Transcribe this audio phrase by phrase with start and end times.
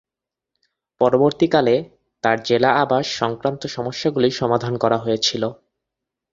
[1.01, 1.75] পরবর্তীকালে,
[2.23, 5.43] তার জেলা আবাস সংক্রান্ত সমস্যাগুলি সমাধান করা হয়েছিল।